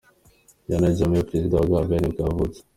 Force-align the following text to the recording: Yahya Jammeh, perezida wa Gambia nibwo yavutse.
Yahya 0.69 0.97
Jammeh, 0.97 1.27
perezida 1.29 1.53
wa 1.55 1.67
Gambia 1.71 1.97
nibwo 1.99 2.21
yavutse. 2.27 2.59